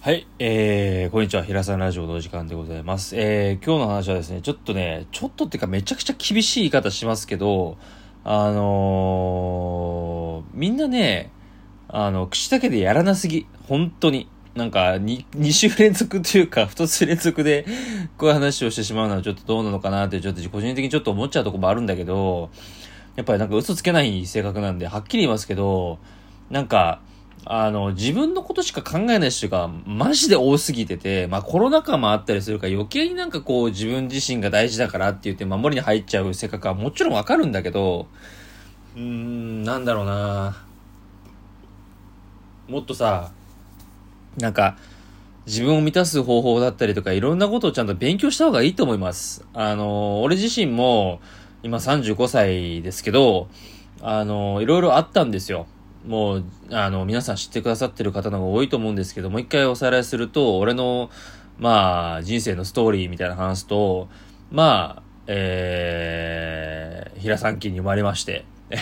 [0.00, 3.14] はい、えー、こんにちは、平沢ラジオの時間でございます。
[3.14, 7.76] えー、今日の話はですね、ちょっとね、ちょっとっていうかめちゃくちゃ厳しい言い方しますけど、
[8.24, 11.30] あのー、みんなね、
[11.88, 13.46] あの、口だけでやらなすぎ。
[13.68, 14.30] 本当に。
[14.54, 17.66] なんか2、2週連続というか、2つ連続で、
[18.16, 22.48] こういう話をしてしまうのはちょっとどうなのかなって、ちょっと個人的にちょっと思っちゃうとこもあるんだけど、
[23.16, 25.98] やっぱりなんか嘘つけない性格なんで、はっきり言いますけど、
[26.48, 27.02] なんか、
[27.44, 38.08] あの、自分のことしか考えない人がマジで多すぎてて、まあコロナ禍もあったりするから余計になんかこう自分自身が大事だからって言って守りに入っちゃう性格はもちろんわかるんだけど、
[38.96, 40.64] うーん、なんだろうな
[42.68, 43.30] もっとさ、
[44.38, 44.76] なんか、
[45.46, 49.44] 自分を満たす方法だったりとか、いろんなことをちゃんと勉強した方がいいと思います。
[49.54, 51.20] あの、俺自身も、
[51.62, 53.48] 今35歳ですけど、
[54.02, 55.66] あの、いろいろあったんですよ。
[56.06, 61.10] もう、あの、皆さん知ってくださってる方の方が多いと思うんですけど、もう一回おさらいすると、俺の、
[61.58, 64.08] まあ、人生のストーリーみたいな話と、
[64.50, 68.44] まあ、えー、平山期に生まれまして、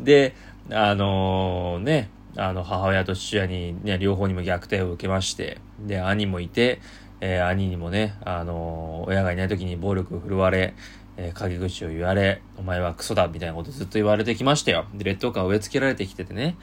[0.00, 0.34] で、
[0.70, 6.80] あのー、ね、あの、母親と父親にね、両方にも虐待を受けまして、で、兄もいて、
[7.20, 10.74] えー、兄にもね、あのー、親がいない時に暴力を振るわれ、
[11.16, 14.86] えー、陰口を言われ、お前はクソだ、みたいなことずっと言われてきましたよ。
[14.94, 16.56] で、劣等感を植え付けられてきててね、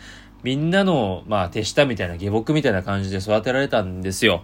[0.44, 4.44] みんなの、まあ、手下みたいな、下僕みたいな感じで育てられたんですよ。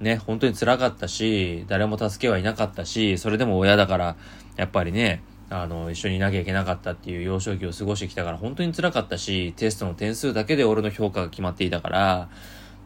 [0.00, 4.16] ね、本当に辛かったし、誰も助けはいなかったし、それでも親だから、
[4.56, 12.28] やっぱりね、あの、一緒にいなきゃいけなかったっていう幼少期を過ごしてきたから本当に辛かったし、テストの点数だけで俺の評価が決まっていたから、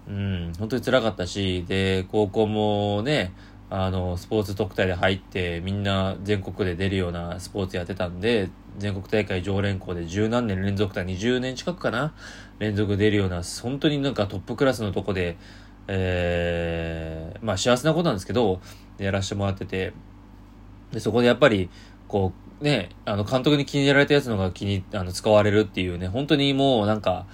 [0.09, 3.33] うん、本当に辛かったし、で、高校もね、
[3.71, 12.13] あの、スポーツ特待で入って、みんな全国で出るようなスポーツやってたんで、全国大会常連校で十何年連続か20年近くかな
[12.59, 15.37] 連続出るような、本当になんかトップクラスのとこで、
[15.87, 18.61] えー、まあ幸せなことなんですけど、
[18.99, 19.93] やらせてもらってて、
[20.93, 21.71] で、そこでやっぱり、
[22.09, 27.27] こう、ね、あの、監督に気に入られたやつのが気に、あの、使われるっていうね、本当にもうなんか、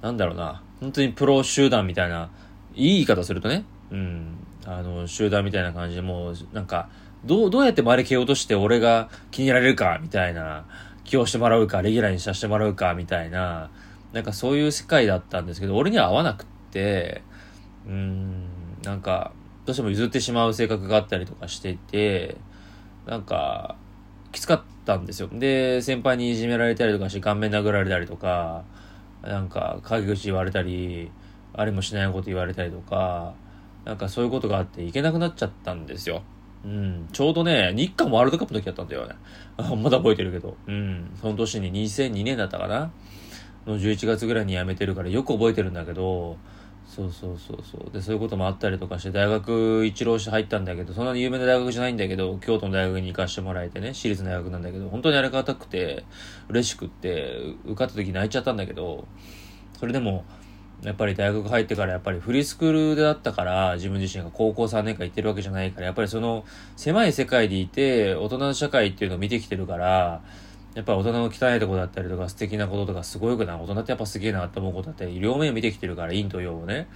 [0.00, 2.30] なんだろうな、本当にプロ集団みたいな、
[2.74, 6.88] いい言い方するとね、うん、あの、集団みたいな感じでもう、なんか、
[7.24, 10.64] どう、どうやって周り蹴落として俺が気に入られるか、みたいな、
[11.04, 13.70] 起用してもらうか、レギュラーにさせてもらうか、みたいな、
[14.12, 17.22] なんかそういう世界だったんですけど、俺には合わなくって、
[17.86, 18.44] うん、
[18.84, 19.32] なんか、
[19.66, 22.36] どうしても譲ってしまう性格があったりとかしていて、
[23.06, 23.76] なんか、
[24.32, 25.28] きつかったんですよ。
[25.32, 28.64] で、先輩にいじめられたりとかして顔面殴られたりとか、
[29.22, 31.10] なんか陰口言われたり、
[31.52, 33.34] あれもしないこと言われたりとか、
[33.84, 36.22] なんかそういうことがあって行けなくなっちゃったんですよ。
[36.64, 37.08] うん。
[37.12, 39.14] ちょうどね、日韓ワールドカップの時やったんだよね。
[39.56, 40.56] まだ覚えてるけど。
[40.66, 41.10] うん。
[41.20, 42.90] その年に2002年だったかな
[43.66, 46.36] の11月ぐらいに辞めてるからよく覚えてるんだけど、
[46.88, 47.92] そうそうそうそう。
[47.92, 56.04] でそういうこともあったりとかして大学一浪して入ったんだけどそんなに有名な大学じゃないんだけど京都の大学に行かしてもらえてね私立の大学なんだけど本当にありがたくて
[56.48, 59.06] 嬉しくって受かった時泣いちゃったんだけど
[59.78, 60.24] それでも
[60.82, 66.44] やっぱり大学入ってからやっぱりフリースクールであったから自分自身が高校3年間行ってるわけじゃないからやっぱりその
[66.76, 70.22] 狭い世界でいて大人の社会っていうのを見てきてるから
[70.78, 76.86] やっぱ大人の汚いとこだったりとか素敵なこととかすごいよくない大人ってやっぱすげえなって思うことだったり両面見てきてるから陰と陽をね。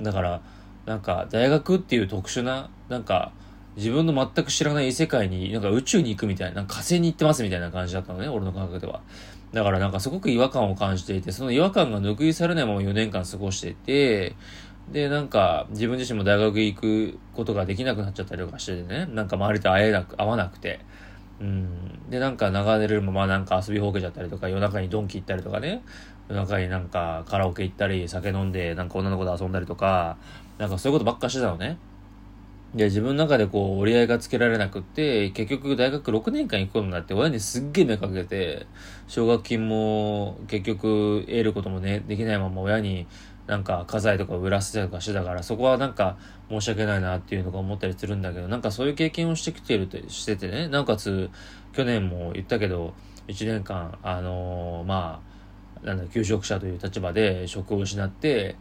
[0.00, 0.40] だから
[0.86, 3.32] なんか大学っていう特殊ななんか
[3.76, 9.02] 自分の全く知らない異世界になんか宇宙に行くみたいな火星に行ってますみたいな感じだったのね俺の感覚では。
[9.52, 14.36] だからなんかすごく違和感を感じていてその違和感が拭い去れないまま4年間過ごしていて
[14.90, 20.80] で、なんか、自分自身も大学行くことができなくなっちゃったりとかしててね、なんか周りと会えなく、会わなくて、
[21.40, 22.10] うん。
[22.10, 25.82] で、なんか流れるままなんか遊びほうけちゃったりとか、夜中にドンキ行ったりとかね、
[26.28, 30.16] 夜中になんかカラオケ行ったり、酒飲んでなんか女の子と遊んだりとか、
[30.58, 31.78] なんかそういうことばっかしてたのね。
[32.74, 38.66] で、自分の中でこう折り合いがつけられなくって、結局大学6年間行くことになって親にすっげえ目かけて、
[39.06, 43.06] 奨学金も結局得ることもね、できないまま親に
[43.48, 46.18] なんか家財とか売らせたりとかしてたから、そこはなんか
[46.50, 51.30] 申し訳ないなっていうのが思ったりするんだけど、なんかそういう経験をしてきてるとしててね、なおかつ
[51.72, 52.92] 去年も言ったけど、
[53.26, 55.22] 1年間、あのー、ま
[55.82, 58.56] あ、なんだ、求職者という立場で職を失って、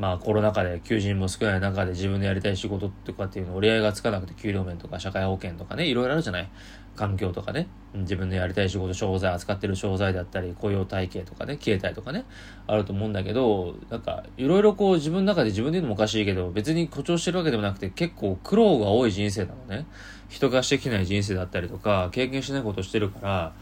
[0.00, 6.48] まあコロナ禍で求人も少ない中で自分のやりたい仕事とかっていうの折り合いがつかなくて給料面とか社会保険とかね、いろいろあるじゃない？
[6.96, 12.24] 環境とかね、自分のやりたい仕事、商材、扱ってる商材だったり、雇用体系とかね、携帯とかね、
[12.66, 19.86] あると思うんだけど、なんか、いろいろこう自分の中で自分で言うのもおかしいけど、別に誇張してるわけでもなくて、結構苦労が多い人生なのね。
[20.28, 23.52] 人がしてきない人生だったりとか、経験しないことしてるから、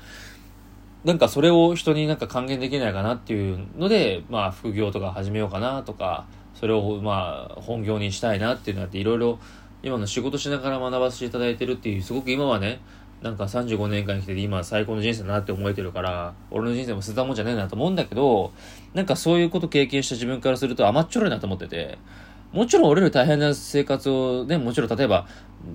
[1.05, 9.39] なんかそれを人になんか還元できないかなっていうので、まあ副業とか始めようかなとか、それをまあ本業にしたいなっていうのがあっていろいろ
[9.83, 12.81] 今の仕事しながら学ばせていただいてるっていう、すごく今はね、
[13.23, 18.53] なんか35年間生きてて今最高の人生だなって思えてるから、俺の人生も捨てたもんじゃないなと思うんだけど、
[18.95, 21.99] なんかそういうこと経験した自分からすると甘っちょろいなと思ってて、
[22.53, 25.27] もちろん俺ら大変な生活をね、もちろん例えば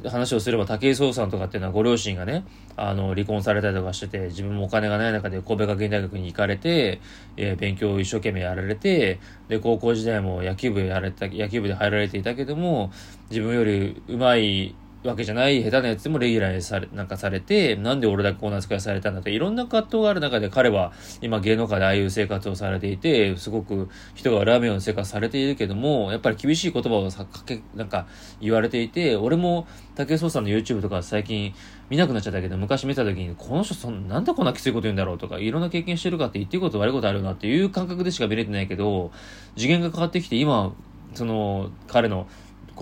[0.10, 7.00] 話をすれば武井壮さんとかっていうのはご両親がね、あの、離婚されたりとかしてて、自分もお金がない中で神戸学院大学に行かれて、
[7.38, 12.92] えー、勉強を一生懸命やられて、で、高校時代も野球部やられた、野球部で入られていたけども、
[13.30, 28.08] 自分より上手いわけじゃない下手なやつでもレギュラーにされ、なんかされて、なんで俺だけこんな扱いされたんだと、いろんな葛藤がある中で彼は今芸能界でああいう生活をされていて、すごく人がラーメンを生活されているけども、やっぱり厳しい言葉をさかけ、なんか
[28.40, 31.54] 言われていて、俺も竹井壮さんの YouTube とか最近
[31.90, 39.12] 見なくなっちゃったけど、昔見た時に、この人そんなんでこんなきついこと言うんだろうとか、いろんな経験してるかって言っていいこと悪いことあるなっていう感覚でしか見れてないけど、
[39.58, 40.74] 次元が変わってきて今、
[41.14, 42.28] その彼の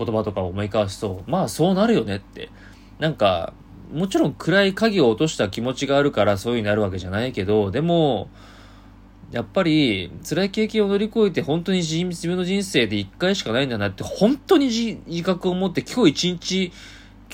[0.04, 2.50] 言葉とかを思い返すと、まあそうなるよねって。
[2.98, 3.52] なんか、
[3.92, 8.28] もちろん暗い影を落とした気持ちがあるからそういうになるわけじゃないけど、でも、
[9.32, 14.66] やっぱり辛い経験を乗り越えて本当に自分の人生で一回しかないんだなって本当に
[15.06, 16.72] 自覚を持って今日一日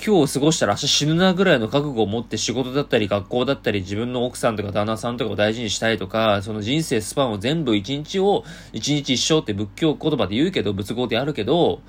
[0.01, 11.81] 今日過ごしたら明日死ぬなぐらいの覚悟を持って仕事だったり学校だったり自分の奥さんとか旦那さんとかを大事にしたいとか、その人生スパンを全部一日を一日一生って仏教言葉で言うけど、仏語であるけど、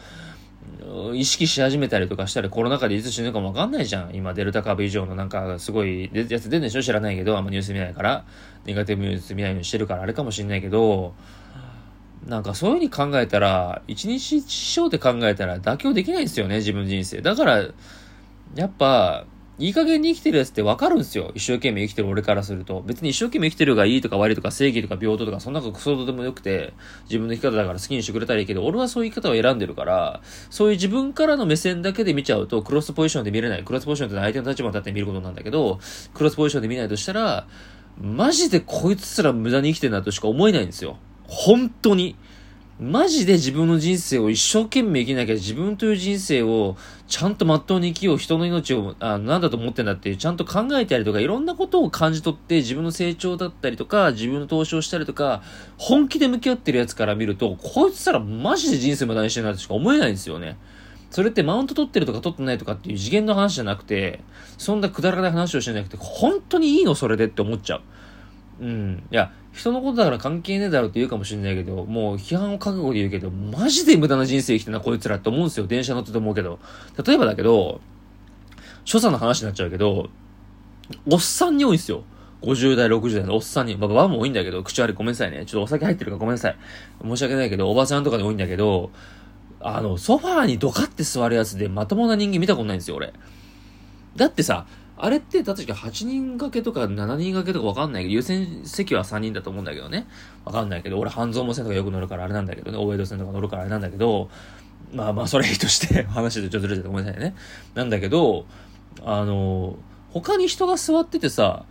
[1.15, 4.15] 意識し始めたりとかしたらコロナ禍でいつ死ぬかもわかんないじゃん。
[4.15, 6.83] 今デルタ株以上のなんかすごいやつ出るんでしょ？
[6.83, 8.25] 知らないけど、あんまニュース見ないから。
[8.65, 11.15] ネガティブニュース見ないようにしてるからあれかもしんないけど、
[12.27, 17.23] なんかそういうふうに考えたら、一日一生って考えたら妥協できないんですよね、自分人生。
[17.23, 17.65] だから、
[18.55, 19.25] やっぱ、
[19.61, 21.33] いい加減に生きてるやつってわかるんですよ。
[21.35, 22.83] 一生懸命生きてる俺からすると。
[22.87, 26.73] 別に一生懸命生きてるがいいとか悪いとか正義とか平等とかそんなことクソでもよくて、
[27.05, 33.63] 自分の生き方だから好きにしてくれたらいいけど、俺はそういう生き方を選んでるから、そういう自分からの目線だけで見ちゃうと、クロスポジションで見れない。
[33.63, 35.79] クロスポジションって相手の立場に立って見ることなんだけど、
[36.15, 37.47] クロスポジションで見ないとしたら、
[38.01, 40.97] マジでこいつすら無駄に生きてるなとしか思えないんですよ。
[41.27, 42.17] 本当に。
[42.81, 46.79] マジで自分の人生を一生懸命生きなきゃ自分という人生を
[47.09, 55.43] ちゃんとまっとうに生きよう人の命をあ何だと思ってんだっていうちゃんと考えたりとかいろんなことを感じ取って自分の成長だったりとか自分の投資をしたりとか
[55.77, 60.57] 本気で向き合ってるやつから見るとこいつたらマジで人生無駄にしてるなとしか思えないんですよね。
[61.11, 64.21] それってマウント取ってるとか取ってないとかっていう次元の話じゃなくて
[64.57, 67.83] そんなくだらない話をしてなくて本当にいいのそれでって思っちゃう。
[68.61, 69.03] うん。
[69.11, 75.67] いや、人のことだから関係ねえだろって言うかもしれないけど、もう批判を覚悟で言うけど、マジで無駄な人生生きてな、こいつらって思うんですよ。
[75.67, 76.59] 電車乗ってて思うけど。
[77.05, 77.81] 例えばだけど、
[78.85, 80.09] 所作の話になっちゃうけど、
[81.11, 82.05] おっさんに多いんですよ。
[82.43, 85.45] 50代、60代のおっさんに、まあ、バも多いんだけど、口悪いごめんなさいね。
[85.45, 86.57] ちょっとお酒入ってるからごめんなさい。
[87.05, 88.91] 申し訳ないけど、おばさんとかで多いんだけど、
[89.61, 93.13] あの、ソファーにドカって座るやつでまともな人間見たことないんですよ、俺。
[94.17, 94.67] だってさ、
[95.03, 100.07] あれって確か8人掛けとか7人掛けとかわかんないけど、優先席は3人だと思うんだけどね。
[100.45, 104.29] わかんないけど、俺半蔵門線とかよく乗るからあれなんだけどね、大江戸線とか乗るからあれなんだけど、
[104.93, 107.35] まあまあそれいいとして 話でちょっとずれててごめんなさいね。
[107.75, 108.45] なんだけど、
[109.05, 109.77] あの、
[110.11, 111.65] 他に人が座っててさ、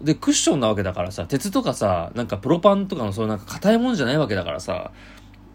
[0.00, 4.92] で、クッションなわけだからさ、鉄とかさ、なんかプロパンとかのそういうなんか硬いもんじゃないわけだからさ、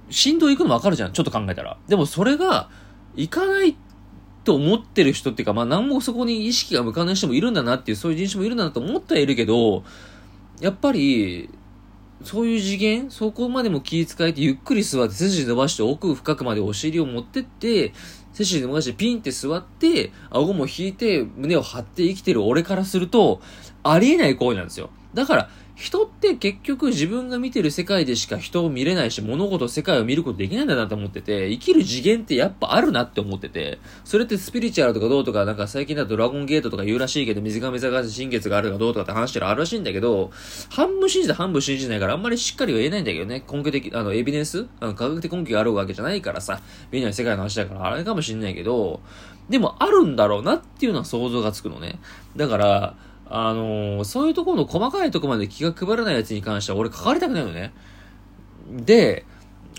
[0.10, 1.78] 振動行くのわかるじゃん、ちょっと考えたら。
[1.88, 2.70] でもそれが、
[3.16, 3.76] 行かない
[4.44, 9.84] と思ってる人っていうか、まあ何もそこに意識が向かない人もいるんだなっていう、そういう人種もいるんだなと思ってはいるけど、
[10.60, 11.50] やっぱり、
[12.24, 17.94] そういう次元そこまでも気遣えてゆっくり座って背筋伸ばして奥深くまでお尻を持ってって、
[18.34, 23.42] 背筋伸ばしてピンって座って、顎も引いて胸を張って生きてる俺からすると、
[23.84, 24.90] ありえない行為なんですよ。
[25.14, 40.30] だから、人って結局自分が見てる世界でしか人を見れないし、物事、世界を見ることできないんだなと思ってて、生きる次元ってやっぱあるなって思ってて、それってスピリチュアルとかどうとか、なんか最近だとドラゴンゲートとか言うらしいけど、水亀座が新月があるとかどうとかって話してるあるらしいんだけど、
[40.70, 49.02] 半分信じて半分信じないからあんまりしっかりは言えないんだけどね、根拠的、あの、エビデンスあの科学的根拠があるわけじゃないからさ、見えない世界の話だからあれかもしんないけど、
[49.50, 52.00] でもあるんだろうなっていうのは想像がつくのね。
[52.38, 52.96] だから、
[53.34, 57.72] あのー、そういうところの細かいとこまで気が配らないやつに関しては俺関わりたくないのね。
[58.70, 59.26] で、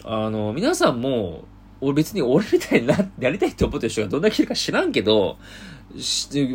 [0.04, 1.44] あのー、皆さんも、
[1.82, 5.36] 俺別に俺みたいにな、やりたいって思ってる人がどんだけいるか知らんけど、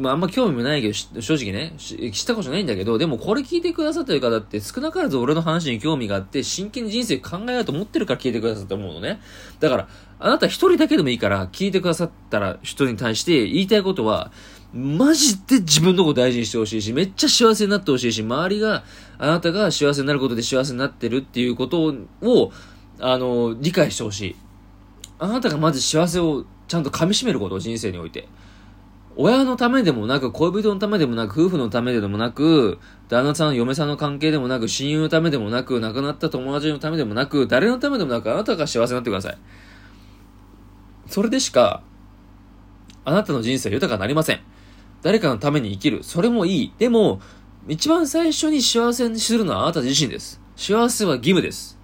[0.01, 9.19] まあ、あんま興味もないけど、正直ね、したことないんだけど、でもこれ聞いてくださってる方って少なからず俺の話に興味があって、真剣に人生考えようと思ってるから聞いてくださったと思うのね。
[9.59, 9.87] だから、
[10.19, 14.31] あなた一人だけでもいいから、聞いてくださったら人に対して言いたいことは、
[14.73, 18.83] マジで自分のこと大事にしてほしいし、めっちゃ幸せになってほしいし、周りが、
[19.17, 22.51] あなたが幸せになることで幸せになってるっていうことを、
[22.99, 24.35] あの、理解してほしい。
[25.19, 28.27] あなたがまず幸せをちゃんと噛み締めること、人生において。
[29.19, 32.77] 親のためでもなく、恋人のためでもなく、夫婦のためでもなく、
[33.09, 39.37] 旦那さん、嫁さんの関係でもなく、親友のためでもなく、亡くなった友達のためでもなく、誰のためでもなく、あなたが幸せになってください。
[41.07, 41.81] それでしか、
[43.05, 44.41] あなたの人生は豊かになりません。
[45.01, 46.03] 誰かのために生きる。
[46.03, 46.73] それもいい。
[46.77, 47.19] でも、
[47.67, 50.39] 一番最初に幸せにするのはあなた自身です。
[50.55, 51.79] 幸せは義務です。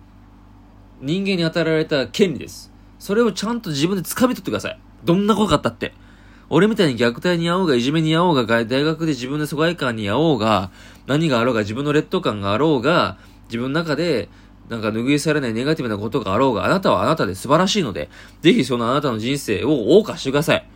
[1.01, 2.71] 人間に与えられた権利です。
[2.99, 4.79] それをちゃんと自分で掴み取ってください。
[5.03, 5.93] どんなことがあったって。
[6.55, 10.69] 俺みたいに虐待に遭おうが、いじめに遭おうが、大学で自分で疎外感に遭おうが、
[11.07, 14.29] 何があろうが、自分の劣等感があろうが、自分の中で、
[14.69, 18.07] なんか拭い去れないネガティブなことがあろうが、あなたはあなたで素晴らしいので、
[18.41, 19.69] ぜひそのあなたの人生を
[20.00, 20.69] 謳歌してください。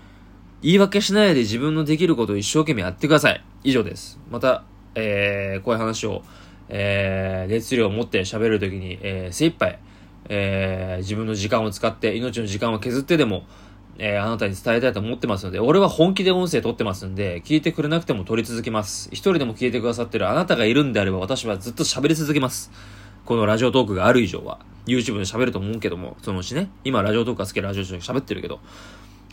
[0.64, 3.44] 言い訳しないで自分のできることを一生懸命やってください。
[3.64, 4.20] 以上です。
[4.32, 4.64] また、
[4.96, 6.24] えー、こういう話を、
[6.70, 9.78] えー、熱量を持って喋るときに、えー、精一杯、
[10.28, 13.46] えー、自分の時間を使って、命の時間を削ってでも、
[14.00, 19.10] えー、あなたに伝えたいと思ってますので、俺は本気で音声撮ってますんで、聞いてくれなくても撮り続けます。
[19.12, 22.72] 一人でも聞いてくださってるあなたがいるんであれば、私はずっと喋り続けます。
[23.26, 24.60] このラジオトークがある以上は。
[24.86, 28.60] YouTube で喋ると思うけども、そのうちね、今ラジオトークが好きでラジオトーク喋ってるけど、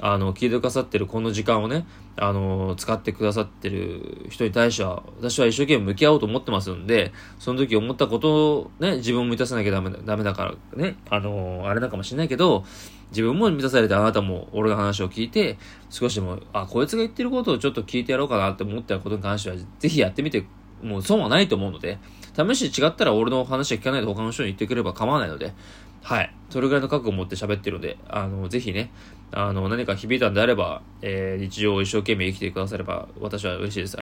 [0.01, 1.87] あの、聞いてくださってるこの時間をね、
[2.17, 12.65] あの、使ってくださってる人に対しては、私は一生懸命向き合おうと思ってますんで、その時思ったことをね、自分を満たさなきゃダメだ、ダメだからね、あの、あれなんかもしれないけど、
[13.11, 15.59] 自分も満たされてあなたも俺の話を聞いて、
[15.91, 20.45] 少しでも、あ、こいつが言ってることをちょっと聞いてやろうかなって思ったことに関しては、ぜひやってみて、
[20.83, 21.99] もう損はないと思うので、
[22.37, 25.55] 試し違ったら俺の話は聞かないで他の人に言ってくれば構わないので、
[26.03, 26.35] はい。
[26.51, 28.91] それぐらいの覚悟を持って喋ってるので、あの、ぜひね、
[29.37, 33.93] あの、何か響いたんであれば、えー、日常を一生懸命生きてくだされば、私は嬉しいです。